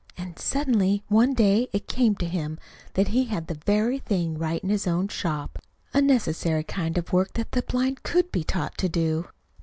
[0.17, 2.57] And suddenly one day it came to him
[2.95, 5.59] that he had the very thing right in his own shop
[5.93, 9.27] a necessary kind of work that the blind could be taught to do."